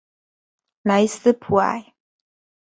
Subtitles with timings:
[0.81, 1.93] 莱斯普埃。